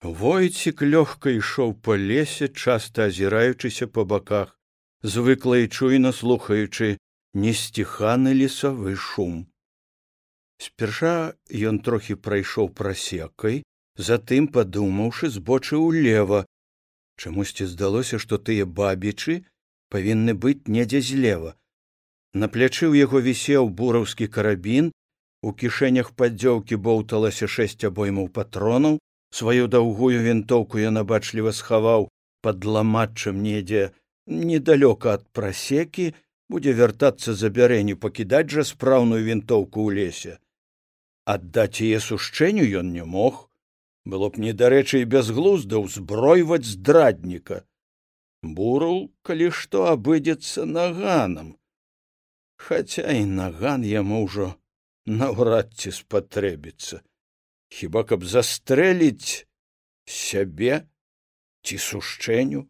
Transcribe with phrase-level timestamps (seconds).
[0.00, 4.56] Войцік лёгка ішоў па лесе, часта азіраючыся па баках,
[5.04, 6.96] звыкла і чуйна слухаючы
[7.34, 9.44] несціханы лесавы шум.
[10.56, 13.60] Спярша ён трохі прайшоў прасекай,
[13.96, 16.46] затым падумаўшы збочыў улева.
[17.20, 19.44] Чамусьці здалося, што тыя бабічы
[19.92, 21.56] павінны быць недзе злева.
[22.32, 24.92] На плячы ў яго вісеў бураўскі карабін,
[25.44, 28.96] у кішэнях паддзёўкі боўталася шэсць абоймаў патронаў,
[29.30, 32.08] сваю даўгую вінтоўку ён абачліва схаваў
[32.46, 33.90] пад ламаччым недзе
[34.26, 36.10] недалёка ад прасекі
[36.50, 40.34] будзе вяртацца за бярэню пакідаць жа спраўную вінтоўку ў лесе.
[41.34, 43.46] Аддаць яе сушчэнню ён не мог.
[44.10, 47.62] Было б недарэчы і бязглузда ўзбройваць здрадніка.
[48.42, 51.54] Буру калі што абыдзецца наганам.
[52.56, 54.48] Хаця і наган яму ўжо
[55.06, 57.04] наўрад ці спатрэбіцца
[57.70, 59.46] хіба каб застрэліць
[60.04, 60.84] сябе
[61.64, 62.66] ці сушчэню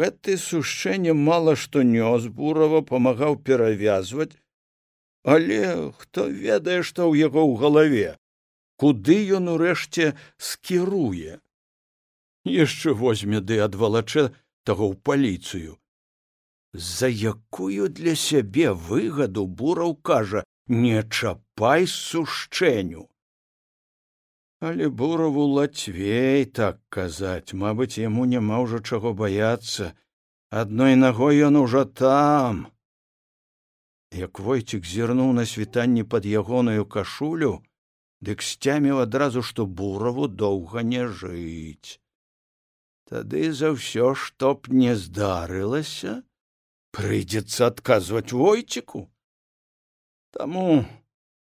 [0.00, 4.34] гэты сушчэнне мала што нёс бурава памагаў перавязваць
[5.26, 8.10] але хто ведае што ў яго ў галаве?
[8.78, 11.40] Куды ён урэшце скіруе?
[12.46, 14.30] Яшчэ возьме ды адвалачэ
[14.62, 15.72] таго ў паліцыю.
[16.70, 23.10] За якую для сябе выгаду бураў кажа не чапай сушчэню
[24.60, 27.52] але бураву лацвей так казаць.
[27.52, 29.92] Мабыць яму няма ўжо чаго баяцца.
[30.50, 32.72] Адной нагой ён ужо там.
[34.12, 37.60] Як войцік зірнуў на світанні пад ягоную кашулю
[38.24, 42.00] дык сцяміў адразу што бураву доўга не жыць.
[43.04, 46.22] Тады за ўсё што б не здарылася
[46.96, 49.04] прыйдзецца адказваць войціку.
[50.32, 50.86] Таму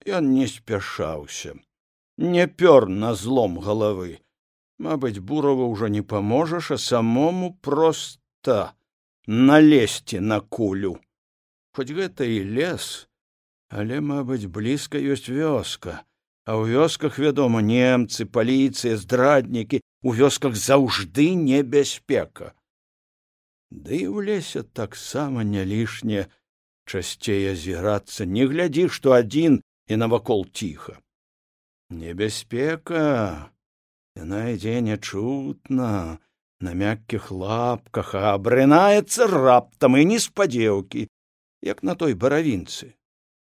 [0.03, 1.55] ён не спяшаўся
[2.19, 4.19] не пёр на злом галавы
[4.79, 8.75] мабыць бурава ўжо не паможаш а самому проста
[9.27, 10.99] налезці на кулю.
[11.71, 13.07] Хоць гэта і лес
[13.69, 16.03] але мабыць блізка ёсць вёска.
[16.43, 22.55] А ў вёсках вядома немцы паліцыя здраднікі у вёсках заўжды небяспека
[23.69, 26.25] ды і ў лесе таксама не лішне
[26.89, 30.97] часцей азірацца не глядзі што адзін і навакол ціха
[31.89, 33.51] небяспека
[34.15, 36.19] яна ідзе нячутна
[36.59, 41.07] на мяккіх лапках а абрынаецца раптам і неспадзеўкі
[41.63, 42.95] як на той баравінцы.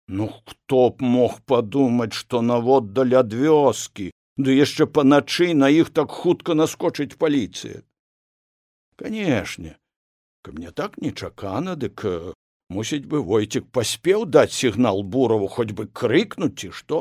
[0.07, 6.11] Ну хто б мог падумаць што наводдаль ад вёскі ды яшчэ паначы на іх так
[6.11, 7.83] хутка наскочыць паліцыя?
[8.95, 9.79] Канешне
[10.43, 12.03] каб мне так нечакана дык
[12.69, 16.99] мусіць бы войцік паспеў даць сігнал бураву хоць бы крыкнуць ці што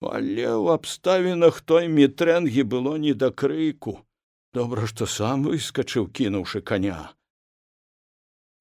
[0.00, 4.00] але ў абставінах той мітрэнгі было не да крыку.
[4.52, 7.16] Добра што сам выскачыў кінуўшы коня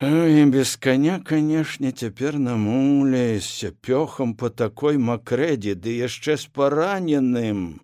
[0.02, 7.80] Ой, без коня канешне цяпер намуляешся пёхам по такой макрэдзе ды яшчэ з параненым.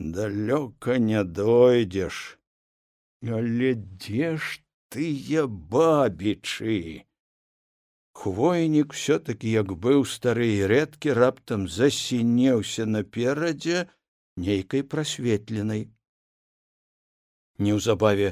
[0.00, 2.38] Далёка не дойдзеш.
[3.20, 7.04] Але дзе ж тыя бабічы
[8.16, 13.82] хвойнік все таки як быў стары і рэдкі раптам засінеўся наперадзе
[14.46, 15.82] нейкай прасветленай.
[17.66, 18.30] Неўзабаве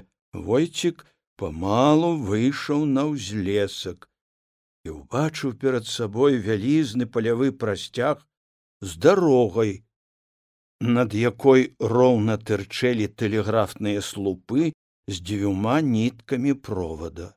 [0.49, 1.05] войцік
[1.43, 4.09] памалу выйшаў на ўзлесак
[4.89, 8.25] і ўбачыў перад сабой вялізны палявы прасцяг
[8.81, 9.77] з дарогай
[10.97, 14.73] над якой роўна тырчэлі тэлеграфныя слупы
[15.09, 17.33] з дзвюма ніткамі провода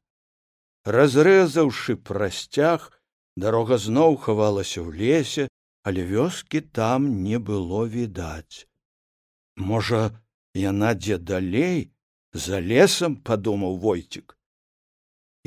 [0.96, 2.88] разрэзаўшы прасцяг
[3.36, 5.48] дарога зноў хавалася ў лесе
[5.88, 8.68] але вёскі там не было відаць.
[9.56, 10.02] Можа
[10.62, 11.92] яна дзе далей
[12.48, 14.38] за лесам падумаў войцік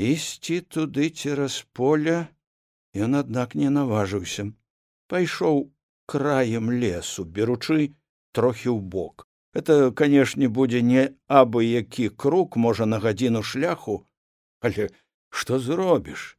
[0.00, 2.28] ісці туды цераз поля
[2.94, 4.48] ён аднак не наважыўся.
[5.12, 5.72] Пайшоў
[6.06, 7.94] краем лесу беручы
[8.32, 9.26] трохі ў бок.
[9.52, 14.06] Это канешне будзе не абы які круг можа на гадзіну шляху
[14.60, 14.90] але
[15.30, 16.36] што зробіш?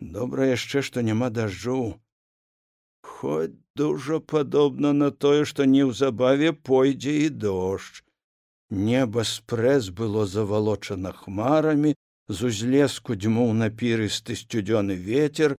[0.00, 2.00] Добра яшчэ што няма дажджу.
[3.02, 8.02] Хоць дужа падобна на тое што неўзабаве пойдзе і дождж.
[8.70, 11.94] Неба спрэс было завалочана хмарамі
[12.28, 15.56] з узлеску дзьмуў напірысты сцюдзёны ветер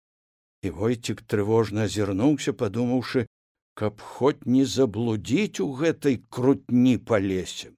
[0.63, 3.27] і войцік трывожна азірнуўся падумаўшы
[3.81, 7.71] каб хоць не заблудзіць у гэтай крутні па лесе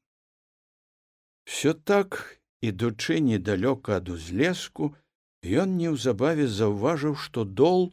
[1.45, 4.93] все так ідучы недалёка ад узлеску
[5.63, 7.91] ён неўзабаве заўважыў што дол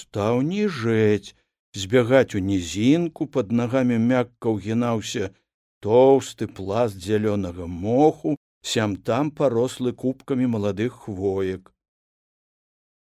[0.00, 1.34] стаў ніжэць
[1.74, 5.30] збягаць у нізінку под нагамі мякка ўгінаўся
[5.86, 11.72] тоўсты пласт зялёнага моху сям там парослы кубкамі маладых хвоек.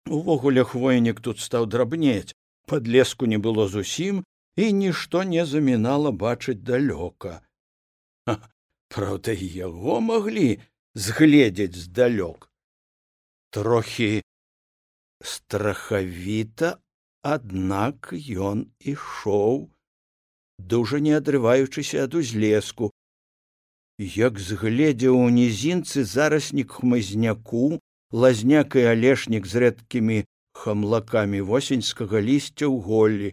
[0.07, 2.35] Увогуле хвойнік тут стаў драбнець
[2.67, 4.23] под леску не было зусім
[4.57, 7.41] і нішто не замінала бачыць далёка
[8.95, 10.47] праўда яго маглі
[10.93, 12.51] згледзець здалёк
[13.51, 14.21] трохі
[15.33, 16.71] страхавіта
[17.21, 18.11] аднак
[18.49, 19.69] ён ішоў
[20.73, 22.91] дужа не адрываючыся ад узлеску.
[23.99, 27.79] Як згледзеў у нізінцы зараснік хмызняку
[28.11, 30.23] лазняк і алешнік з рэдкімі
[30.63, 33.29] хамлакамі восеньскага лісця ў голлі.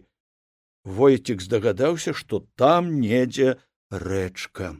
[0.85, 3.57] Войцік здагадаўся што там недзе
[3.89, 4.75] рэчка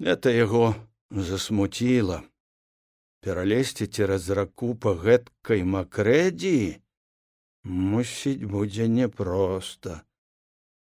[0.00, 0.74] это яго
[1.10, 2.22] засмуціла
[3.20, 6.80] пералезці цераз раку па гэткай макрэдзі
[7.64, 10.00] мусіць будзе непросто.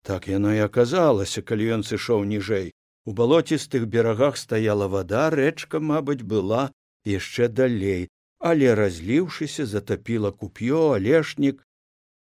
[0.05, 2.71] Так яно і аказалася калі ён сышоў ніжэй.
[3.09, 6.69] У балоцістых берагах стаяла вада рэчка мабыць была
[7.05, 8.09] яшчэ далей.
[8.39, 11.65] Але разліўшыся затапіла куп'ё алешнік.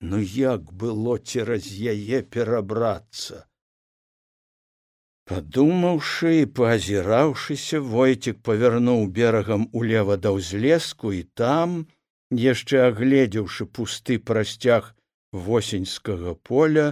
[0.02, 3.46] Ну як было цераз яе перабрацца
[5.30, 11.76] падумаўшы і паазіраўшыся войцік павярнуў берагам улева да ўзлеску і там
[12.44, 14.88] яшчэ агледзеўшы пусты прасцяг
[15.50, 16.88] восеньскага поля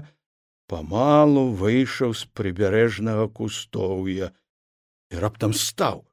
[0.73, 4.29] памалу выйшаў з прыбярэжнага кустоўя
[5.11, 6.05] і раптам стаў.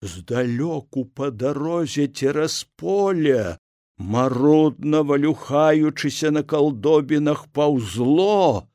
[0.00, 3.58] Здалёку па дарозе цераз поле
[3.98, 8.68] марудна валюхаючыся на калдобінах паўзло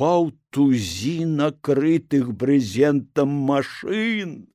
[0.00, 4.46] паўтузі накрытых брызентам машын.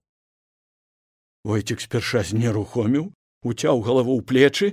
[1.48, 3.12] Войцік спярша знерухоміў
[3.48, 4.68] уцяў галаву ў плечы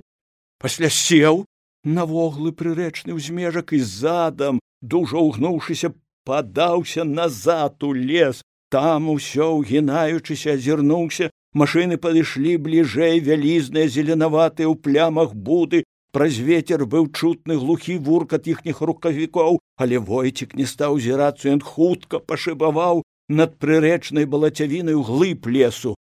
[0.59, 1.45] пасля сеў
[1.87, 5.95] на воглы прырэчны ўзмежак і задам дужа ўгнуўшыся
[6.27, 8.43] падаўся назад у лес.
[8.67, 17.11] Там усё ўгінаючыся азірнуўся машыны падышлі бліжэй вялізныя зеленаватыя ў плямах буды праз ветер быў
[17.13, 24.25] чутны глухі вуркат іхніх рукавікоў але войцік не стаў зірацца ён хутка пашыбаваў над прырэчнай
[24.25, 25.95] балацявінай глыб лесу.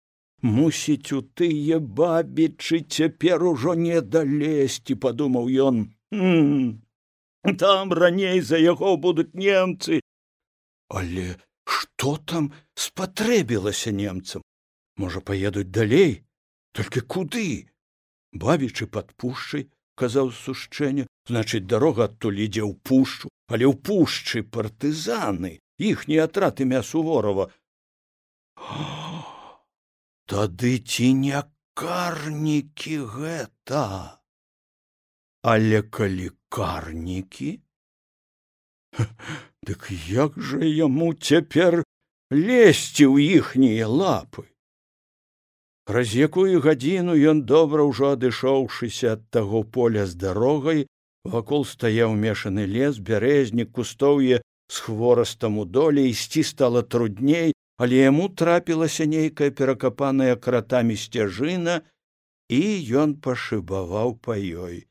[0.45, 5.85] Мусіць у тыя бабічы цяпер ужо не далезці падумаў ён.
[7.59, 10.01] Там раней за яго будуць немцы
[10.89, 11.35] але
[11.65, 14.41] што там спатрэбілася немцам?
[14.97, 16.23] Можа паедуць далей?
[16.71, 17.69] Толькі куды?
[18.31, 19.67] Бабічы пад пушчай
[20.01, 25.57] казаў сушчэнне значыць дарога адтуль ідзе ў пушчу але ў пушчы партызаны
[25.89, 27.49] іхні атраты мясу ворова
[30.31, 31.41] тады ці не
[31.75, 33.83] карнікі гэта?
[35.43, 37.51] Але калі карнікі?
[39.67, 41.83] Дык як жа яму цяпер
[42.31, 44.47] лезці ў іхнія лапы
[45.89, 50.85] праз якую гадзіну ён добра ўжо адышоўшыся ад таго поля з дарогай
[51.35, 58.29] вакол стаяў мешаны лес бярэзнік кустоўе з хворастам у доле ісці стала трудней але яму
[58.29, 61.81] трапілася нейкая перакапаная кратамі сцяжына
[62.49, 62.61] і
[63.03, 64.85] ён пашыбаваў па ёй.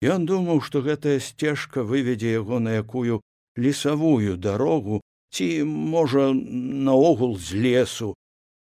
[0.00, 3.20] Ён думаў што гэтая сцежка выведзе яго на якую
[3.56, 5.00] лесавую дарогу
[5.34, 8.14] ці можа наогул з лесу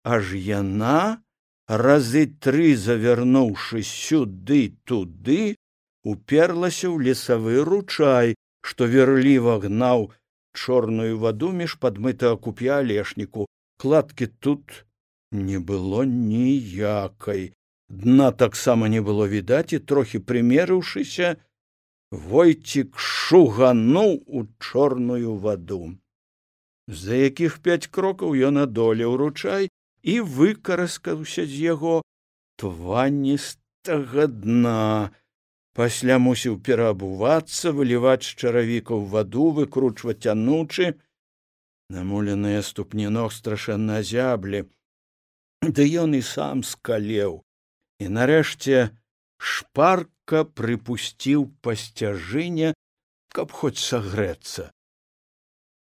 [0.04, 1.22] аж яна
[1.68, 5.56] разы тры завярнуўшы сюды туды
[6.04, 10.10] уперлася ў лесавы ручай што верліва гнаў
[10.52, 13.46] чорную ваду між падмытага куп'я алешніку.
[13.80, 14.84] Кладкі тут
[15.32, 17.52] не было ніякай.
[17.88, 21.36] Дна таксама не было відаць і трохі прымерыўшыся
[22.10, 25.96] войцік шугануў у чорную ваду.
[26.86, 29.70] За якіх пяць крокаў ён адолеў ручай
[30.02, 32.00] і выкараскаўся з яго
[32.60, 35.10] тваністага дна.
[35.76, 40.96] Пасля мусіў пераабувацца выліваць з чаравікаў ваду выкручваць анучы.
[41.90, 44.66] Намуленыя ступні ног страшэнна азяблі
[45.60, 47.44] ды ён і сам скалеў.
[48.00, 48.96] І нарэшце
[49.36, 52.72] шпарка прыпусціў па сцяжыне
[53.30, 54.70] каб хоць сагрэцца.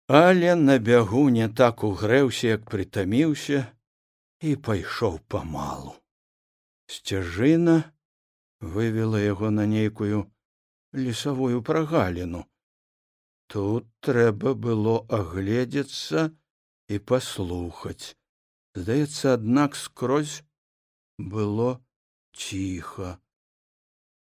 [0.07, 3.65] Але на бягу не так угрэўся як прытаміўся
[4.45, 5.93] і пайшоў памалу.
[6.95, 7.75] Сцяжына
[8.61, 10.25] вывела яго на нейкую
[10.93, 12.45] лесавую прагаліну.
[13.47, 16.29] Тут трэба было агледзецца
[16.89, 18.17] і паслухаць.
[18.75, 20.41] Здаецца аднак скрозь
[21.17, 21.69] было
[22.33, 23.17] ціха.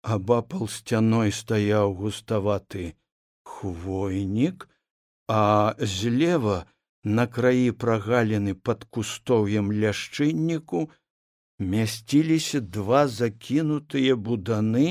[0.03, 2.95] Абапал сцяной стаяў густаваты
[3.43, 4.69] хвойнік,
[5.29, 6.67] а злева
[7.07, 10.87] на краі прагаліны пад кустоўем ляшчынніку
[11.75, 14.89] мясціліся два закінутыя буданы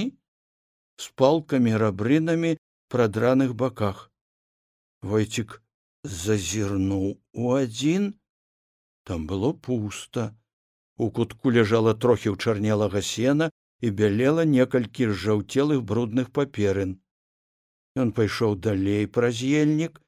[0.95, 2.55] з палкамі рабрынамі
[2.87, 4.07] прадраных баках.
[5.01, 5.59] Войцік
[6.03, 8.13] зазірнуў у адзін,
[9.03, 10.31] там было пуста.
[10.97, 13.51] У кутку ляжала трохі ўчарнелага сена
[13.83, 16.95] і бялела некалькі жаўцелых брудных паперын.
[17.99, 19.99] Ён пайшоў далей праз ельнік,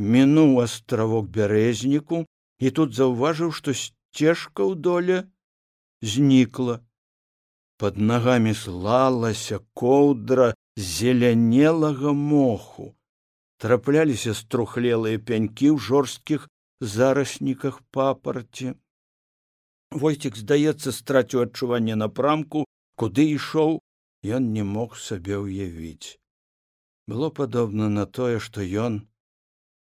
[0.00, 2.24] мінуў астравок бярэзніку
[2.60, 5.18] і тут заўважыў што сцежка ў доле
[6.00, 6.80] знікла
[7.80, 12.92] под нагамі слалася коўдра зелянелага моху.
[13.60, 16.48] Трапляліся струхлелыя пянькі ў жорсткіх
[16.80, 18.72] зарасніках папарці
[19.90, 22.64] войцік здаецца страціў адчуванне напрамку
[22.96, 23.80] куды ішоў
[24.38, 26.16] ён не мог сабе ўявіць
[27.10, 29.00] было падобна на тое што ён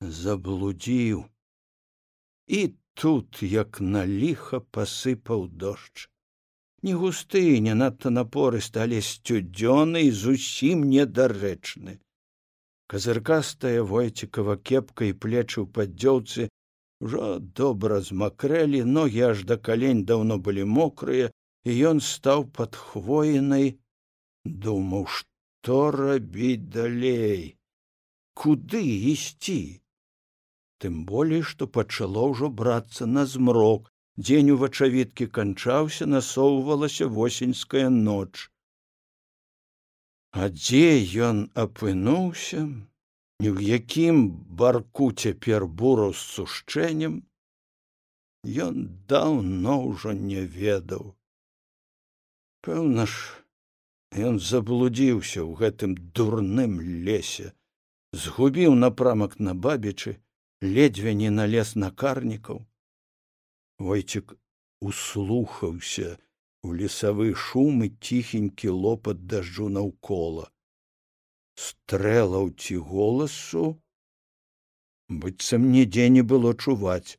[0.01, 1.25] заблудзіў.
[2.47, 6.09] І тут як на ліха пасыпаў дождж.
[6.83, 12.01] Не густы не надта напоры сталі сцюдзёны і зусім недарэчны.
[12.89, 16.49] Казыркастая войцікава кепка і плечы ў паддзёўцы
[17.05, 21.31] ўжо добра змакрэлі ногі аж да калень даўно былі мокрыя
[21.65, 23.77] і ён стаў пад хвоінай
[24.45, 27.57] думаў што рабіць далей?
[28.35, 28.81] Куды
[29.13, 29.80] ісці
[30.83, 33.91] тым болей што пачало ўжо брацца на змрок.
[34.21, 38.51] Дзень у вачавіткі канчаўся насоўвалася восеньская ноч.
[40.33, 42.65] А дзе ён апынуўся?
[43.41, 44.17] Ні ў якім
[44.61, 47.15] барку цяпер буру з сушчэннем?
[48.45, 48.77] Ён
[49.09, 51.15] даўно ўжо не ведаў.
[52.67, 53.41] Пэўна ж
[54.29, 57.53] ён заблудзіўся ў гэтым дурным лесе
[58.13, 60.17] згубіў напрамак на бабічы
[60.63, 62.65] ледзьве не налез на карнікаў
[63.81, 64.37] войцік
[64.81, 66.17] услухаўся
[66.63, 70.51] у лесавы шум і ціхенькі лопат дажджу наўкола.
[71.57, 73.81] Стрэлаў ці голасу?
[75.09, 77.17] Быццам нідзе не было чуваць.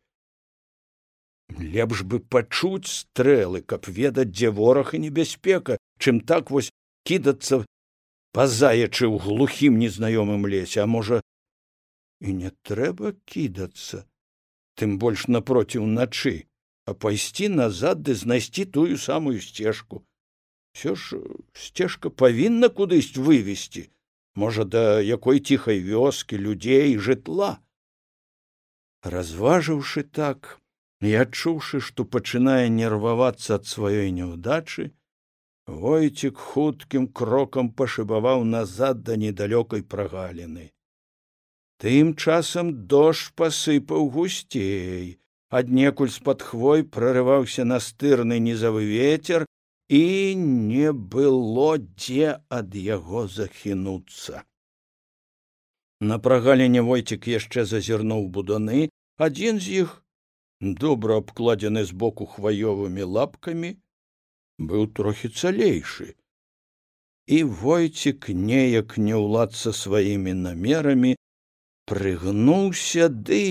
[1.57, 6.71] Лепш бы пачуць стрэлы каб ведаць дзе вораг і небяспека чым так вось
[7.03, 7.65] кідацца
[8.31, 11.19] пазаячы ў глухім незнаёмым лесе а можа
[12.21, 14.05] і не трэба кідацца
[14.79, 16.35] тым больш напроціў начы
[16.89, 20.05] а пайсці назад ды знайсці тую самую сцежку.
[20.73, 21.19] Все ж
[21.53, 23.89] сцежка павінна кудысь вывесці
[24.35, 27.59] можа да якой ціхай вёскі людзей жытла.
[29.03, 30.57] Разважыўшы так
[31.01, 34.91] і адчуўшы што пачынае нервавацца ад сваёй няўдачы
[35.67, 40.71] войцік хуткім крокам пашыбаваў назад да недалёкай прагаліны
[41.81, 45.17] тым часам дождж пасыпаў гусцей.
[45.49, 49.45] Аднекуль з-пад хвой прорываўся настырны нізавы ветер
[49.89, 54.45] і не было дзе ад яго захінуцца.
[56.01, 58.87] На прагаліне войцік яшчэ зазірнуў буданы.
[59.21, 59.89] Адзін з іх
[60.61, 63.73] добра абкладзены збоку хваёвымі лапкамі
[64.71, 66.13] быў трохі цалейшы.
[67.27, 71.17] І войцік неяк не ўладца сваімі намерамі
[71.89, 73.41] прыгнуўся ды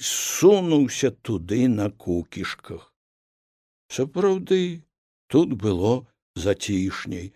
[0.00, 2.92] сунуўся туды на кукішках.
[3.88, 4.84] Сапраўды
[5.26, 6.06] тут было
[6.36, 7.32] зацішней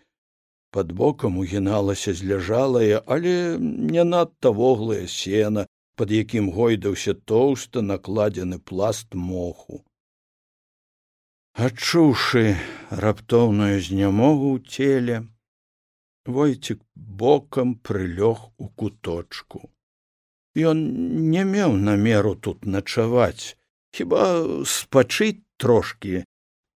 [0.75, 3.33] под бокам угіналася зляжалае але
[3.95, 9.79] не надта воглае сена под якім гойдаўся тоўста накладзены пласт моху.
[11.67, 12.43] Адчуўшы
[13.03, 15.21] раптоўную знямогу ў целе
[16.39, 16.83] войцік
[17.23, 19.63] бокам прылёг у куточку
[20.55, 20.79] Ён
[21.31, 23.57] не меў намеру тут начаваць,
[23.91, 26.23] хіба спачыць трошки,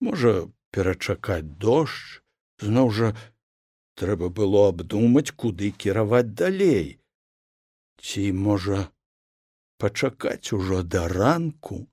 [0.04, 2.20] можа перачакаць дождж,
[2.60, 3.12] зноў жа
[3.96, 7.00] трэба было абдумаць, куды кіраваць далей.
[8.04, 8.92] Ці можа
[9.80, 11.88] пачакаць ужо да ранку.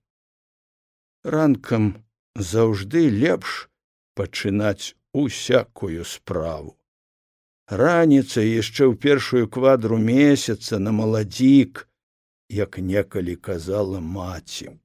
[1.23, 2.03] Ранкам
[2.35, 3.71] заўжды лепш
[4.19, 6.75] пачынаць усякую справу
[7.69, 11.89] раніцай яшчэ ў першую квадру месяца на маладзік
[12.49, 14.79] як некалі казала маці.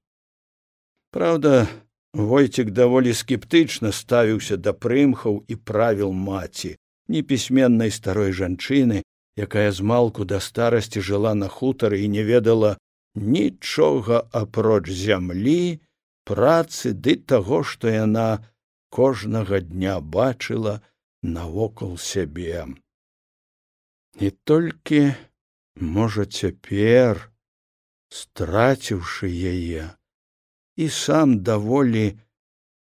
[1.11, 1.67] Праўда,
[2.13, 6.75] войцік даволі скептычна ставіўся да прымхаў і правіл маці
[7.07, 9.03] непісьменнай старой жанчыны
[9.37, 12.77] якая змалку да старасці жыла на хутары і не ведала
[13.15, 15.79] нічога апроч зямлі
[16.27, 18.43] працы ды таго што яна
[18.91, 20.79] кожнага дня бачыла
[21.23, 22.67] навокал сябе.
[24.19, 25.13] І толькі,
[25.75, 27.31] можа, цяпер,
[28.11, 29.87] страціўшы яе,
[30.75, 32.05] і сам даволі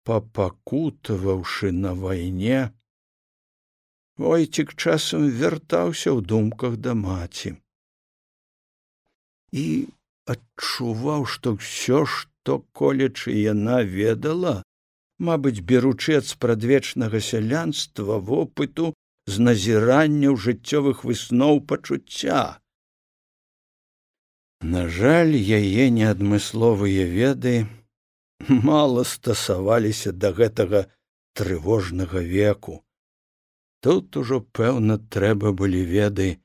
[0.03, 2.69] папакутаваўшы на вайне,
[4.19, 7.55] Войцік часам вяртаўся ў думках да маці
[9.51, 9.65] і
[10.29, 14.61] адчуваў, што ўсё, што колечы яна ведала,
[15.19, 18.93] мабыць, беручы ад спрадвечнага сялянства вопыту
[19.27, 22.59] з назіранняў жыццёвых высноў пачуцця.
[24.61, 27.67] На жаль, яе неадмысловыя веды
[28.47, 30.87] мала стасаваліся да гэтага
[31.35, 32.83] трывожнага веку.
[33.81, 36.39] Тут ужо пэўна трэба былі веды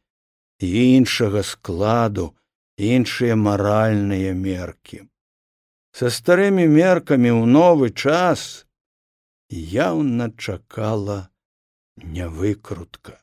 [0.61, 2.35] іншага складу,
[2.79, 5.03] іншыя маральныя меркі.
[5.95, 8.64] Са старымі меркамі ў новы час
[9.51, 11.29] яўна чакала
[11.97, 13.21] нявыкрутка.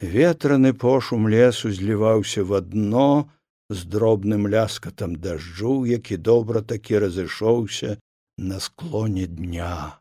[0.00, 3.30] Ветраны пошум лесу зліваўся в адно
[3.70, 7.98] з дробным ляскатам дажджу, які добра такі разышоўся
[8.38, 10.00] на склоне дня.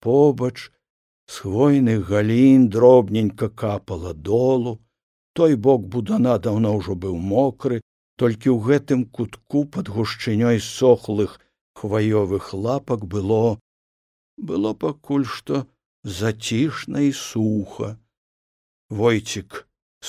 [0.00, 0.72] Побач
[1.26, 4.78] з хвойных галін дробненька капала долу
[5.32, 7.80] той бок будана даўно ўжо быў мокры
[8.18, 11.38] толькі ў гэтым кутку пад гушчынёй сохлых
[11.83, 13.59] хваёвых лапак было
[14.37, 15.65] было пакуль што
[16.03, 17.89] зацішна і суха
[19.01, 19.63] войцік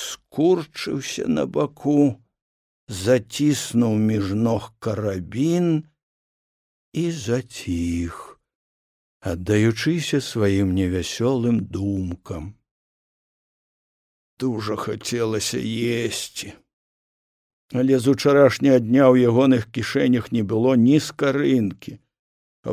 [0.05, 1.99] скурчыўся на баку
[3.01, 5.69] заціснуў між ног карабін
[7.03, 8.19] і заціх
[9.31, 12.53] аддаючыся сваім невясёлым думкам
[14.39, 16.53] дужа хацелася есці
[17.72, 21.98] але з учарашняга дня ў ягоных кішэнях не было ні скарынкі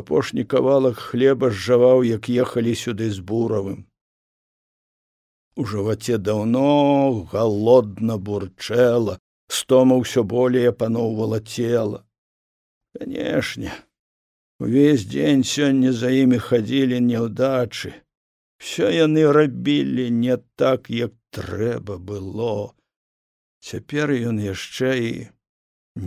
[0.02, 3.82] апошні кавалак хлеба зжаваў як ехалі сюды з буравым
[5.56, 9.18] у жываце даўно галодна бурчэла
[9.60, 12.02] стома ўсё болей апаноўвала цела
[12.98, 13.76] канешне
[14.60, 17.92] Увесь дзень сёння за імі хадзілі няўдачы.
[18.58, 22.74] Всё яны рабілі не так, як трэба было.
[23.68, 25.12] Цяпер ён яшчэ і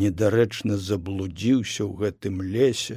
[0.02, 2.96] недарэчна заблудзіўся ў гэтым лесе,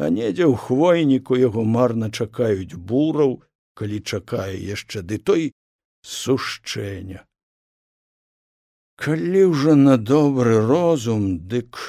[0.00, 3.34] а недзе ў хвойніку яго марна чакаюць бураў,
[3.76, 5.44] калі чакае яшчэ ды той
[6.12, 7.26] сушчэння.
[9.02, 11.80] Калі ўжо на добры розум, дык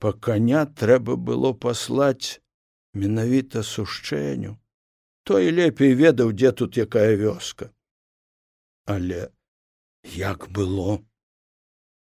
[0.00, 2.40] па каня трэба было паслаць
[2.94, 4.56] менавіта сушчэнню.
[5.28, 7.68] Той лепей ведаў дзе тут якая вёска.
[8.86, 9.28] Але
[10.04, 11.00] як было?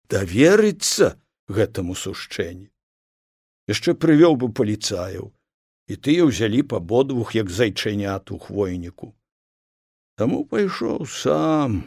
[0.09, 1.15] Даверыцца
[1.49, 2.69] гэтаму сушчэнні.
[3.69, 5.33] Яшчэ прывёў бы паліцаяў
[5.89, 9.13] і тыя ўзялі па бодвух як зайчэнят у хвойніку.
[10.17, 11.85] Таму пайшоў сам.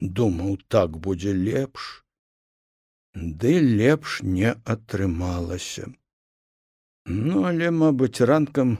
[0.00, 2.04] Думаў так будзе лепш.
[3.14, 5.92] Ды лепш не атрымалася.
[7.06, 8.78] Ну але мабыць ранкам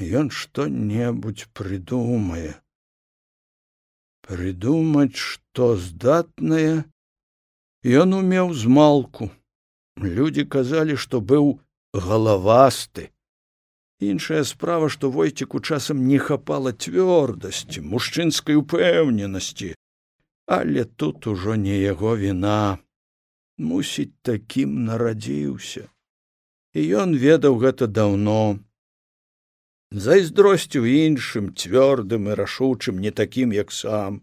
[0.00, 2.54] ён што-небудзь прыдумае
[4.30, 6.84] прыдумаць што здатнае
[8.02, 9.26] ён умеў змалку
[10.18, 11.48] людзі казалі што быў
[12.06, 13.08] галавасты
[14.12, 19.74] іншая справа што войціку часам не хапала цвёрдасці мужчынскай упэўненасці
[20.58, 22.78] але тут ужо не яго віна
[23.72, 25.84] мусіць такім нарадзіўся
[26.78, 28.40] і ён ведаў гэта даўно
[29.90, 34.22] зайздросціў іншым цвёрдым і рашучым не такім як сам.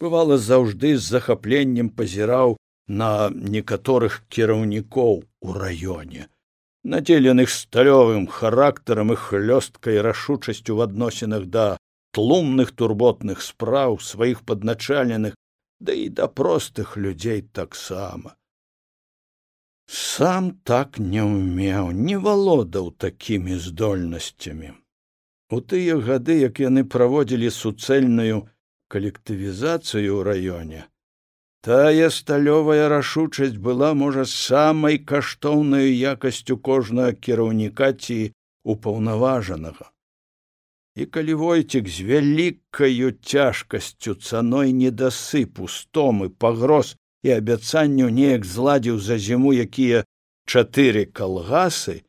[0.00, 2.56] Бывала заўжды з захапленнем пазіраў
[2.88, 6.28] на некаторых кіраўнікоў у раёне
[6.84, 11.78] надзеленых сталёвым характарам і хлёсткай рашучасцю в адносінах да
[12.12, 15.34] тлумных турботных спраў сваіх падначаленых
[15.80, 18.34] да і да простых людзей таксама.
[19.86, 24.74] Сам так не ўмеў не валодаў такімі здольнасцямі
[25.52, 28.38] у тыя гады як яны праводзілі суцэльную
[28.92, 30.82] калектывізацыю ў раёне
[31.62, 38.32] тая сталёвая рашучасць была можа самай каштоўнаю якасцю кожнага кіраўніка ці
[38.64, 39.90] упаўнаважанага.
[40.96, 49.16] І калі войцік з вялікаю цяжкасцю цаной недасыпу стомы пагроз і абяцанню неяк зладзіў за
[49.18, 50.04] зіму якія
[50.44, 52.02] чатыры калгасы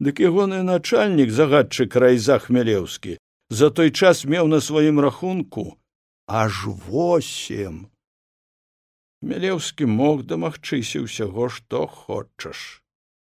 [0.00, 3.18] дык ягоны начальнік загадчык райза хмялеўскі
[3.50, 5.78] за той час меў на сваім рахунку
[6.26, 7.88] аж восем.
[9.22, 12.82] Хмялеўскі мог дамагчыся ўсяго што хочаш.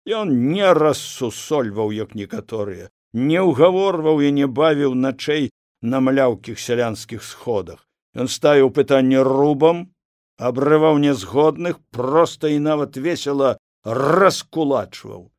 [0.06, 5.50] Ён не рассусольваў як некаторыя не ўгаворваў і не бавіў начэй
[5.82, 7.86] на маляўкіх сялянскіх сходах.
[8.14, 9.90] Ён ставіў пытанне рубам
[10.38, 15.30] абрываў нязгодных проста і нават весела раскулачваў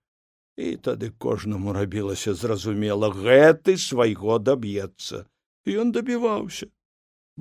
[0.70, 5.26] і тады кожнаму рабілася зразумела гэты свайго даб'ецца.
[5.66, 6.70] Ён дабіваўся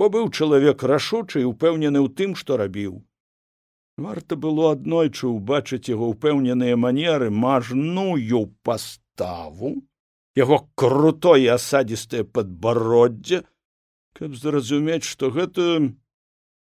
[0.00, 3.00] бо быў чалавек рашучы і упэўнены ў тым што рабіў.
[4.00, 9.72] Варта было аднойчы ўбачыць яго ўпэўненыя манеры мажную паставу
[10.40, 13.42] яго крутое асадістае падбароддзе
[14.20, 15.66] каб зразумець што гэта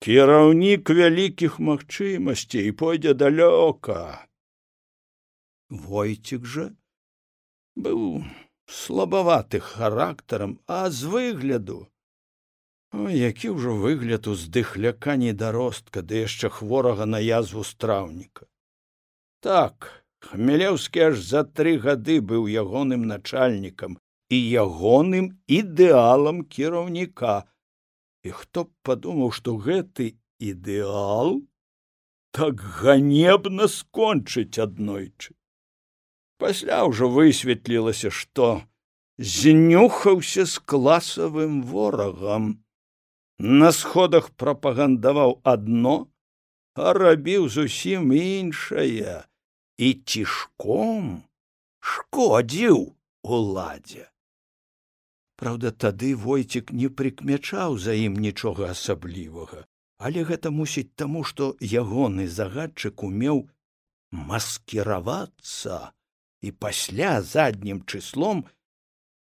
[0.06, 4.00] кіраўнік вялікіх магчымасцей пойдзе далёка
[5.70, 6.66] войцік жа
[7.76, 8.24] быў
[8.66, 11.87] слабаваты характарам а з выгляду
[12.92, 18.50] Ой, які ўжо выгляд у здыхляка недаростка ды яшчэ хворага на язву страўніка.
[19.46, 19.87] Так
[20.26, 23.94] хмелеўскі аж за тры гады быў ягоным начальнікам
[24.28, 27.46] і ягоным ідэалам кіраўніка.
[28.26, 31.38] І хто б падумаў што гэты ідэал
[32.35, 35.38] так ганебна скончыць аднойчы
[36.42, 38.50] пасля ўжо высветлілася што
[39.20, 42.53] знюхаўся з класавым ворагам.
[43.38, 45.96] На сходах прапагандаваў адно
[46.74, 49.24] а рабіў зусім іншае
[49.76, 51.24] і цішком
[51.81, 52.79] шкодзіў
[53.22, 54.07] уладзе.
[55.40, 59.64] Праўда, тады войцік не прыкмячаў за ім нічога асаблівага,
[59.98, 63.48] але гэта мусіць таму, што ягоны загадчык умеў
[64.12, 65.81] маскіравацца
[66.42, 68.44] і пасля заднім чыслом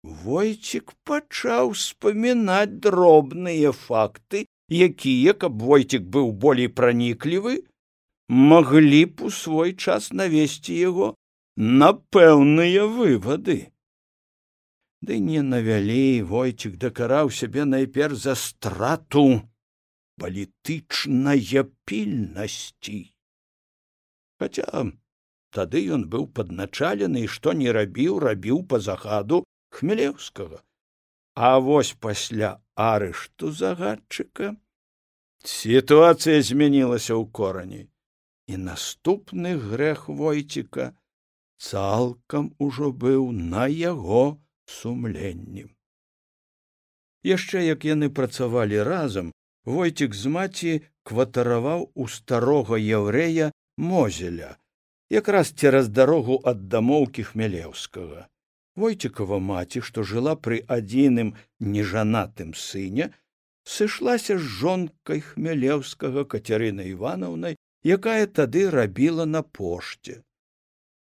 [0.02, 7.60] войцік пачаў спамінаць дробныя факты якія каб войцік быў болей праніклівы
[8.30, 11.14] маглі б у свой час навесці яго
[11.56, 13.58] на пэўныя вывады.
[15.02, 19.42] Ды не навялі войцік дакараў сябе найперш за страту
[20.20, 23.00] палітычнае пільнасці.
[24.38, 24.92] Хаця
[25.56, 29.44] тады ён быў падначалены і што не рабіў рабіў па загаду
[29.78, 30.62] хмелеўскага.
[31.34, 34.54] А вось пасля арышту загадчыка
[35.44, 37.82] сітуацыя змянілася ў корані
[38.50, 40.92] і наступны грэх войціка
[41.58, 45.66] цалкам ужо быў на яго сумленні.
[47.26, 49.32] Яшчэ як яны працавалі разам
[49.64, 50.72] войцік з маці
[51.04, 54.56] кватараваў у старога яўрэя мозеля
[55.10, 58.26] якраз цераз дарогу ад дамоўкі хмялеўскага
[58.82, 61.34] войцікова маці што жыла пры адзіным
[61.74, 63.10] нежанатым сыне
[63.76, 70.22] сышлася з жонкай хмялеўскага кацярына івановнай якая тады рабіла на пошце.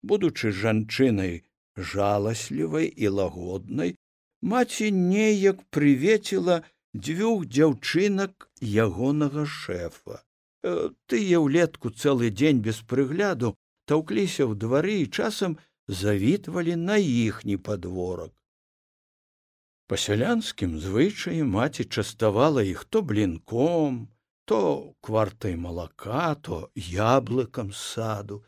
[0.02, 1.42] Будучы жанчынай
[1.76, 3.96] жаласлівай і лагоднай
[4.42, 6.62] маці неяк прывеціла
[6.94, 10.22] дзвюх дзяўчынак ягонага шэфа.
[10.62, 13.56] Э, тыя ўлетку цэлы дзень без прыгляду
[13.90, 15.60] таўкліся ў двары і часам
[16.00, 18.34] завітвалі на іхні падворак
[19.86, 24.02] па сялянскім звычаі маці частавала іх то блінком
[24.50, 24.58] то
[25.00, 28.42] квартай малака то яблыкам саду.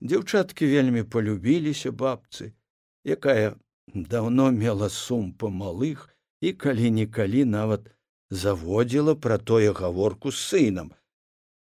[0.00, 2.52] Дзяўчаткі вельмі полюбіліся бабцы
[3.16, 3.56] якая
[4.14, 6.06] даўно мела сум па малых
[6.40, 7.90] і калі нікалі нават
[8.44, 10.92] заводзіла пра тое гаворку з сынам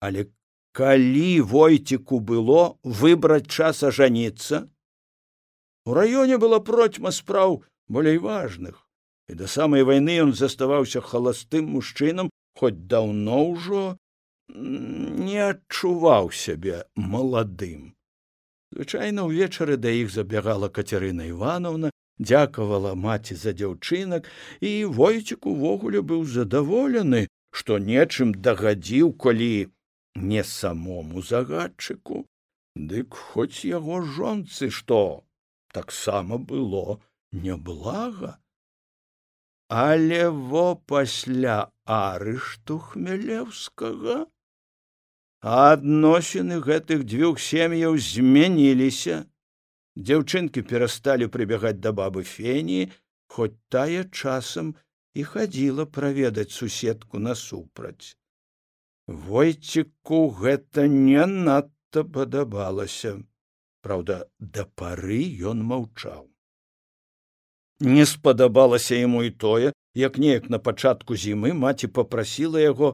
[0.08, 0.26] але
[0.72, 4.68] калі войціку было выбраць час ажаніцца.
[5.84, 8.86] У раёне была процьма спраў болей важных
[9.28, 12.30] і да самай вайны ён заставаўся халастым мужчынам
[12.60, 13.82] хоць даўно ўжо
[14.52, 17.92] не адчуваў сябе маладым.
[18.72, 24.28] Звычайна ўвечары да іх забягала кацярына ивановна дзякавала маці за дзяўчынак
[24.60, 29.52] і войцік увогуле быў задаволены што нечым дагадзіў калі
[30.16, 32.26] не самому загадчыку
[32.76, 35.00] дык хоць яго жонцы што
[35.72, 37.00] таксама было
[37.32, 38.36] няблага
[39.72, 44.16] але во пасля арышту хмелевскага
[45.42, 49.24] адносіны гэтых дзвюх сем'яў змяніліся.
[49.96, 52.92] Дзяўчынкі перасталі прыбягаць да бабы феніі
[53.32, 54.74] хоць тая часам
[55.16, 58.16] і хадзіла праведаць суседку насупраць
[59.06, 63.18] войціку гэта не надта падабалася
[63.82, 66.28] Праўда, да пары ён маўчаў.
[67.82, 72.92] Не спадабалася яму і тое, як неяк на пачатку зімы маці попрасіла яго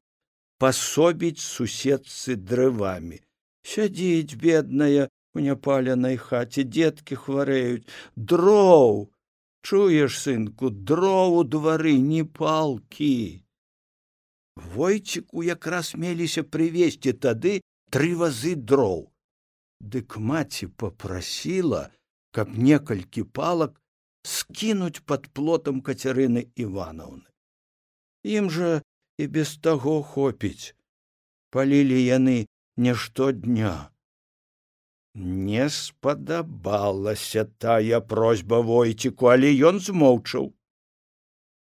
[0.59, 3.21] пасобіць суседцы дрывамі.
[3.68, 7.88] сядзіць бедная у няпаленай хаце дзеткі хварэюць
[8.33, 8.94] дроў
[9.68, 13.12] чуеш сынку дроў у двары не палкі
[14.75, 19.09] войціку якраз меліся прывесці тады тры вазы дроў.
[19.81, 21.88] Дык маці попрасіла
[22.35, 23.81] каб некалькі палак
[24.23, 27.29] скінуць под плотам кацярыны ивановны
[28.25, 28.83] ім жа
[29.18, 30.75] і без таго хопіць.
[31.51, 33.90] Палілі яны не штодня.
[35.14, 40.53] Не спадабалася тая просьба войціку але ён змоўчаў.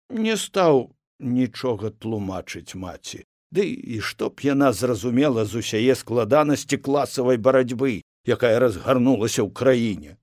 [0.09, 3.25] Не стаў нічога тлумачыць маці.
[3.51, 10.17] Ды і што б яна зразумела з усяе складанасці класавай барацьбы якая разгарнулася ў краіне?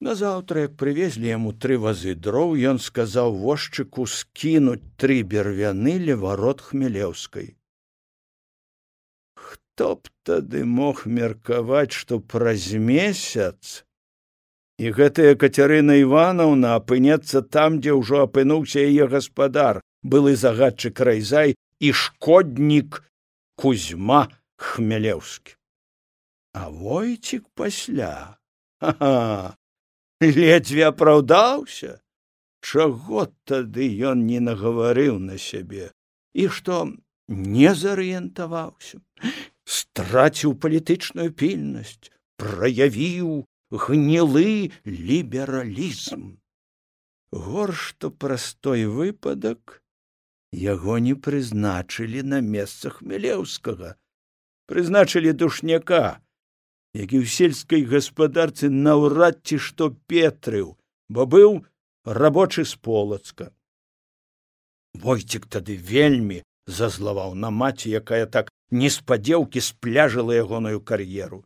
[0.00, 7.56] Назаўтра як прывезлі яму тры вазы дроў ён сказаў вожчыку скінуць тры бервяны леварот хмелеўскай.
[9.34, 13.82] Хто б тады мог меркаваць што праз месяц
[14.78, 21.92] і гэтая кацярына ивановна апынецца там дзе ўжо апынуўся яе гаспадар былы загадчык райзай і
[21.92, 23.02] шкоднік
[23.58, 25.58] кузьма хмелеўскі
[26.58, 28.38] а войцік пасля?
[28.80, 29.56] Ага
[30.20, 32.00] ледзьве апраўдаўся?
[32.60, 35.92] Чаго тады ён не нагаварыў на сябе?
[36.34, 36.90] І што
[37.28, 38.98] не зарыентаваўся?
[39.62, 42.10] Страціў палітычную пільнасць
[42.42, 46.38] праявіў гнілы лібералізм.
[47.30, 49.82] Горш то простой выпадак
[50.52, 53.96] яго не прызначылі на месцах мелеўскага
[54.68, 56.20] прызначылі душняка
[56.96, 60.72] які ў сельскай гаспадарцы наўрад ці што петрыў
[61.08, 61.64] бо быў
[62.04, 63.52] рабочы з полацка.
[64.96, 71.44] Войцік тады вельмі зазлаваў на маці якая так неспадзеўкі спляжыла ягоную кар'еру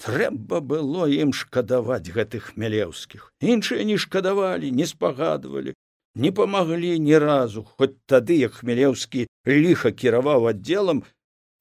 [0.00, 5.74] трэба было ім шкадаваць гэтых хмялеўскіх іншыя не шкадавалі не спагадвалі
[6.14, 7.64] не памаглі ні разу.
[7.64, 11.04] Хоць тады як хмялеўскі ліха кіраваў аддзелам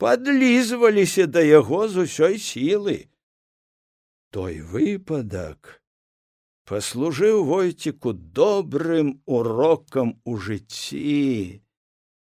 [0.01, 3.07] падлізваліся да яго з усёй сілы.
[4.31, 5.81] Той выпадак
[6.67, 11.61] паслужыў войціку добрым урокам у жыцці.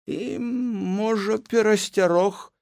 [0.05, 2.53] І можа перасцярог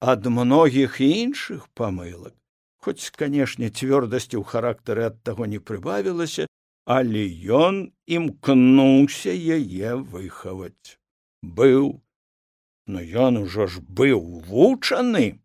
[0.00, 2.34] ад многіх іншых памылак
[2.86, 6.46] хоць канешне цвёрдасці ў характары ад таго не прыбавілася
[6.86, 10.98] але ён імкнуўся яе выхаваць.
[11.42, 12.00] Быў.
[12.86, 15.42] Но ён ужо ж быў вучаны.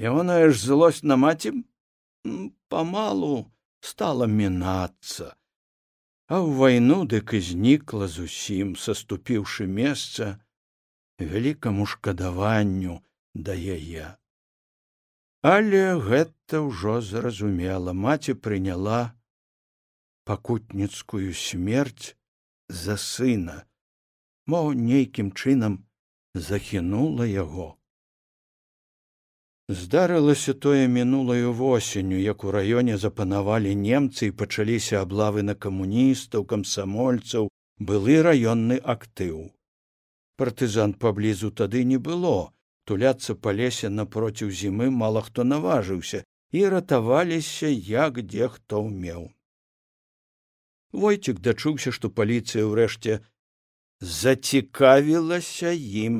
[0.00, 1.52] Ягоная ж злосць на маці
[2.72, 3.52] памалу
[3.84, 5.36] стала мінацца.
[6.32, 10.40] А ў вайну дык і знікла зусім саступіўшы месца
[11.20, 13.04] вялікаму шкадаванню
[13.36, 14.16] да яе
[15.44, 17.92] але гэта ўжо зразумела.
[17.92, 19.12] Маці прыняла
[20.24, 22.16] пакутніцкую смерць
[22.72, 23.68] за сына
[24.48, 25.84] мо нейкім чынам
[26.34, 27.76] захінула яго.
[29.68, 37.52] Здарылася тое мінулаю восенню як у раёне запанавалі немцы і пачаліся аблавы на камуністаў камсамольцаў
[37.78, 39.52] былы раённы актыў.
[40.36, 42.53] Партызан паблізу тады не было
[42.90, 46.24] туляцца па лесе напроціў зімы мала хто наважыўся
[46.58, 49.28] і ратаваліся як дзе хто ўмеў
[51.04, 53.20] войцік дачуўся што паліцыя ўрэшце
[54.20, 55.72] зацікавілася
[56.06, 56.18] ім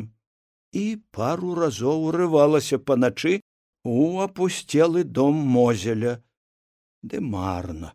[0.85, 0.85] і
[1.19, 3.41] пару разоў урывалася паначы
[3.85, 6.23] у апусцелы дом мозеля.
[7.03, 7.93] Ды марна.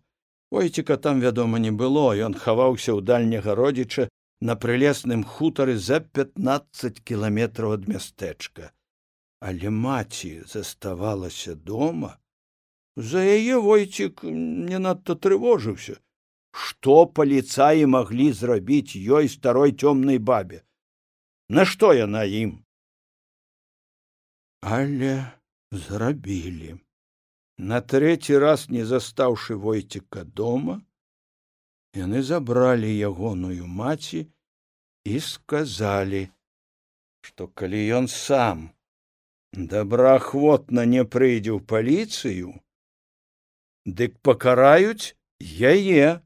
[0.51, 4.07] Ойціка там вядома не было ён хаваўся ў дальняга родзіча
[4.41, 8.73] на прылесным хутары за пятнаццаць кіламетраў ад мястэчка
[9.39, 12.17] але маці заставалася дома.
[12.95, 15.99] За яе войцік не надта трывожыўся.
[16.51, 20.65] Што паліцаі маглі зрабіць ёй старой цёмнай бабе?
[21.49, 22.59] Нашто яна ім?
[24.61, 25.13] Але
[25.71, 26.75] зрабілі.
[27.57, 30.81] На трэці раз не застаўшы войціка дома
[31.99, 34.25] яны забралі ягоную маці
[35.13, 36.23] і сказалі
[37.27, 38.65] што калі ён сам
[39.73, 42.57] добраахвотна не прыйдзе ў паліцыю
[43.99, 46.21] дык пакараюць яе.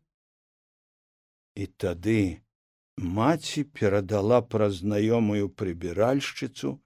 [1.56, 2.42] І тады
[2.98, 6.80] маці перадала праз знаёмую прыбіральшчыцу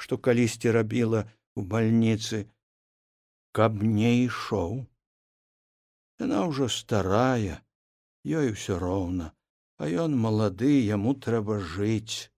[0.00, 2.44] што калісьці рабіла у бальніцы
[3.54, 4.84] каб не ішоў.
[6.18, 7.63] Яна ўжо старая
[8.24, 9.32] ёй усё роўна
[9.76, 12.30] а ён малады яму трэба жыць.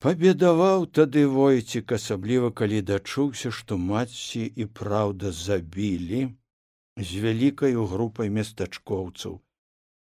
[0.00, 6.22] Пабедаваў тады войцік асабліва калі дачуўся што маці і праўда забілі
[6.96, 9.40] з вялікаю групай местачкоўцаў.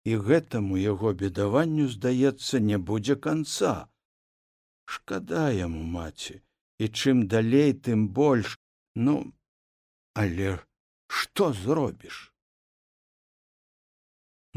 [0.05, 3.89] І гэтаму яго бедаванню здаецца не будзе канца.
[4.85, 6.39] Шкада яму маці
[6.77, 8.57] і чым далей тым больш.
[8.95, 9.19] Ну
[10.13, 10.57] але
[11.07, 12.28] што зробіш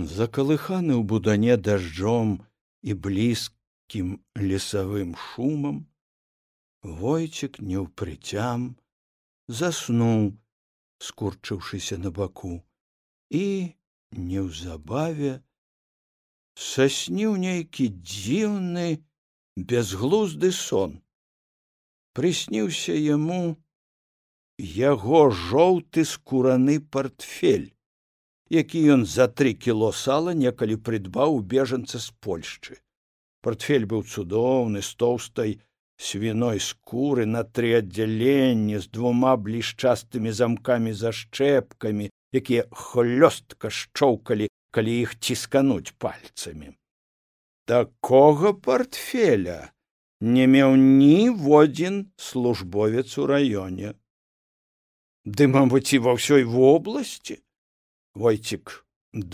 [0.08, 2.40] закалыханы ў будане дажджом
[2.82, 5.86] і блізкім лесавым шумам
[6.82, 8.66] войцік неўпрыцям
[9.60, 10.32] заснуў
[11.08, 12.54] скурчыўшыся на баку
[13.30, 13.46] і
[14.30, 15.32] неўзабаве
[16.66, 18.88] сасніў нейкі дзіўны
[19.56, 21.00] безглузды сон.
[22.12, 23.56] Прысніўся яму
[24.58, 27.70] яго жоўты скураны портфель
[28.52, 32.76] які ён за тры кіло сала некалі прыдбаў у бежанца з польшчы.
[33.40, 35.54] Портфель быў цудоўны з тоўстай
[35.96, 42.10] свіной скуры на тры аддзяленні з двума блішчастымі замкамі зашчэпкамі
[42.40, 46.76] якія хлёстка шчоўкалі калі іх ціскануць пальцамі.
[47.64, 49.72] Такога портфеля
[50.20, 53.94] не меў ніводзін службовец у раёне.
[55.24, 57.40] Ды мабыць і ва ўсёй вобласці
[58.14, 58.79] войцік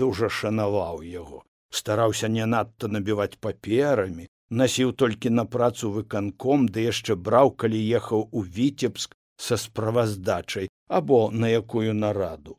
[0.01, 1.45] дужа шанаваў яго
[1.81, 8.29] стараўся не надта набіваць паперамі насіў толькі на працу выканком ды яшчэ браў калі ехаў
[8.33, 12.57] у віцебск са справаздачай або на якую нараду.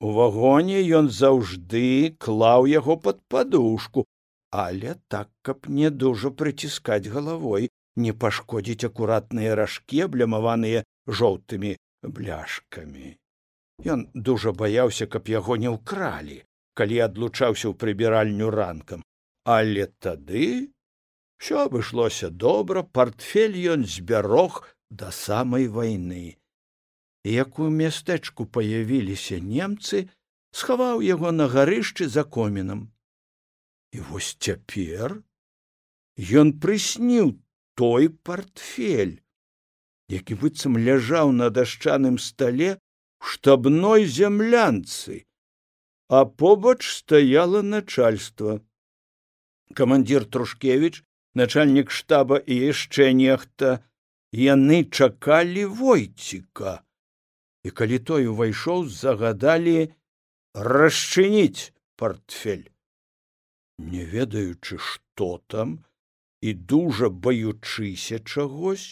[0.00, 4.04] У вагоне ён заўжды клаў яго под падушку
[4.50, 10.84] але так каб не дужа прыціскаць галавой не пашкодзіць акуратныя ражкі аблямаваныя
[11.20, 13.14] жоўтымі бляшкамі
[13.82, 16.38] ён дужа баяўся каб яго не ўкралі
[16.74, 19.02] калі адлучаўся ў прыбіральню ранкам
[19.44, 20.74] але тады
[21.44, 26.38] Усё абышлося добра, портфель ён збярог да самай вайны.
[27.24, 30.08] Як у мястэчку паявіліся немцы,
[30.56, 32.88] схаваў яго на гарышчы за комінам.
[33.92, 35.20] І вось цяпер
[36.16, 37.36] ён прысніў
[37.76, 39.20] той портфель,
[40.08, 42.78] які быццам ляжаў на дашчаным стале
[43.24, 45.26] штабной зямлянцы,
[46.08, 48.60] а побач стаяла начальство.
[49.74, 51.02] Камандзір Трушкевич
[51.34, 53.82] начальнік штаба і яшчэ нехта
[54.34, 56.82] яны чакалі войціка
[57.64, 59.90] і калі той увайшоў загадалі
[60.54, 62.68] расчыніць портфель
[63.78, 65.78] не ведаючы што там
[66.40, 68.86] і дужа баючыся чагось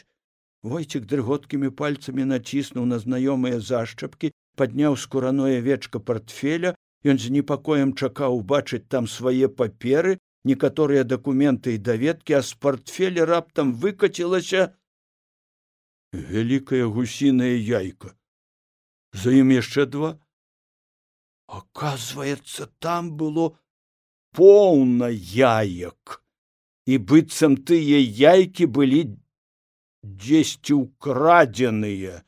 [0.63, 8.39] войцік дрыготкімі пальцамі націснуў на знаёмыя зашчапкі падняў скураное вечка портфеля ён з непакоем чакаў
[8.43, 14.71] убачыць там свае паперы некаторыя дакументы і даведкі а з портфеля раптам выкацілася
[16.13, 18.15] вялікая гусіная яйка.
[19.13, 20.19] За ім яшчэ два.
[21.47, 23.57] Оказывается там было
[24.33, 26.23] поўна яек.
[26.87, 29.17] І быццам тыя яйкі былі
[30.03, 32.23] дзесьці украдзеныя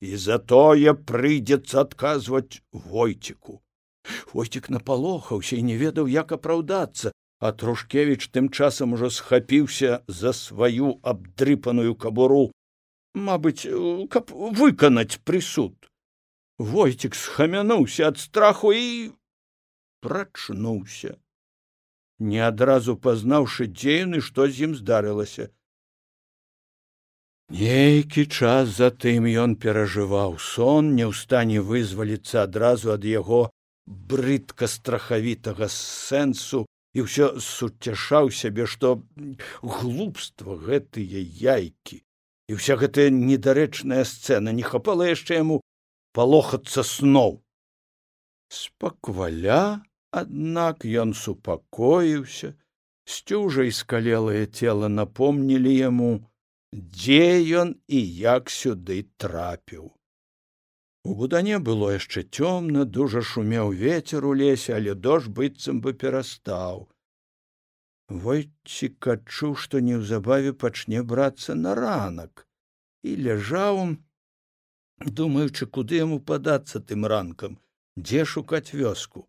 [0.00, 3.62] і затое прыйдзецца адказваць войціку
[4.32, 10.94] войцік напалохаўся і не ведаў як апраўдацца а трушкевич тым часам ужо схапіўся за сваю
[11.02, 12.42] абдрыпаную кабуру
[13.28, 13.66] мабыць
[14.14, 15.90] каб выканаць прысуд
[16.58, 18.88] войцік схамянуўся ад страху і
[20.02, 21.16] прачнуўся
[22.18, 25.48] не адразу пазнаўшы дзеяны што з ім здарылася
[27.48, 33.48] нейкі час затым ён перажываў сон не ў стане вызваліцца адразу ад яго
[33.86, 39.00] брыдка страхавітага сэнсу і ўсё суцяшаў сябе што
[39.62, 42.04] глупства гэтыя яйкі
[42.48, 45.60] і вся гэтая недарэчная сцэна не хапала яшчэ яму
[46.16, 47.40] палохацца сноў.
[48.48, 49.84] Спакваля
[50.20, 52.56] аднак ён супакоіўся
[53.04, 56.10] сцюжа і скалелае цела напомнілі яму
[56.72, 59.94] дзе ён і як сюды трапіў
[61.08, 66.84] У будане было яшчэ цёмна, дужа шумеў ветер у лесе, але дождж быццам бы перастаў.
[68.26, 72.44] Войцік адчуў, што неўзабаве пачне брацца на ранак
[73.08, 73.96] і ляжаў,
[75.00, 77.56] думаючы, куды яму падацца тым ранкам,
[77.96, 79.24] дзе шукаць вёску.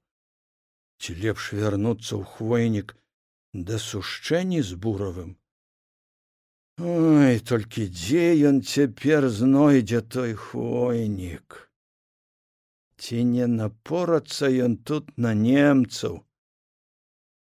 [1.00, 2.96] Ці лепш вярнуцца ў хвойнік
[3.54, 5.39] да сушчэнні з буравым.
[6.80, 11.58] Ой, толькі дзе ён цяпер знойдзе той хвойнік?
[12.96, 16.24] Ці не напорацца ён тут на немцаў?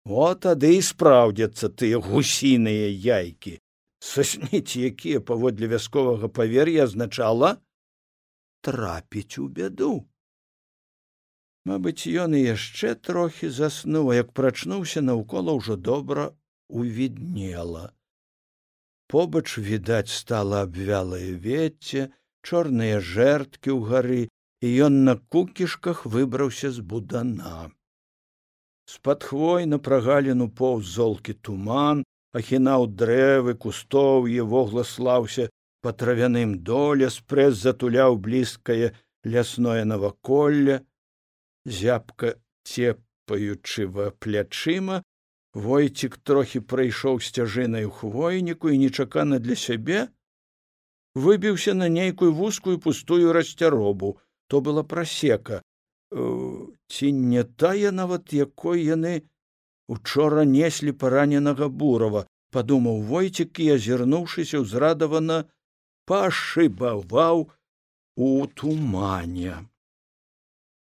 [0.03, 3.55] О тады і спраўдзяцца тыя гусіныя яйкі.
[4.03, 7.55] Сасніць якія паводле вясковага павер'я азначала
[8.59, 9.93] трапіць у бяду
[11.63, 16.27] Мабыць, ён і яшчэ трохі заснуў, як прачнуўся наўкола ўжо добра
[16.67, 17.93] увіднела.
[19.09, 22.09] Побач відаць стала абвялае вецце,
[22.45, 24.21] чорныя жэрткі ў гары,
[24.61, 27.71] і ён на кукішках выбраўся з будана.
[28.85, 32.03] З-пад хвой на прагаліну поўз золкі туман,
[32.37, 35.49] ахінаў дрэвы, кустоўе вогла слаўся
[35.81, 38.93] па травяным доле, спрэс затуляў блізкае
[39.25, 40.81] лясное наваколле,
[41.65, 42.35] зябка
[42.65, 45.01] цепаючы ва плячыма,
[45.65, 50.07] войцік трохі прайшоў сцяжынай у хвойніку і нечакана для сябе
[51.15, 54.17] выбіўся на нейкую вузкую пустую расцяробу.
[54.47, 55.61] То была прасека.
[56.89, 59.21] Ці не тая нават якой яны
[59.87, 65.37] учора неслі параненага бурава падумаў войцік і азірнуўшыся ўзрадавана
[66.09, 67.45] пашыбаваў
[68.17, 68.29] у
[68.61, 69.68] тумане